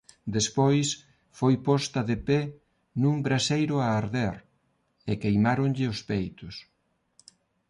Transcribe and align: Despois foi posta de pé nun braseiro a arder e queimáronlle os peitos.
Despois 0.35 0.87
foi 1.39 1.55
posta 1.67 2.01
de 2.09 2.17
pé 2.27 2.41
nun 3.01 3.15
braseiro 3.25 3.75
a 3.79 3.87
arder 4.01 4.35
e 5.11 5.13
queimáronlle 5.23 5.85
os 5.93 5.99
peitos. 6.09 6.55